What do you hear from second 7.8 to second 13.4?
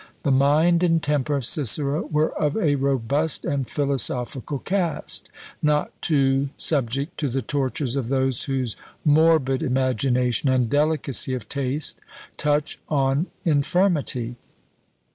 of those whose morbid imagination and delicacy of taste touch on